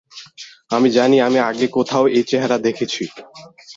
[0.71, 3.03] আমি জানি আমি আগে কোথাও এই চেহারা দেখেছি।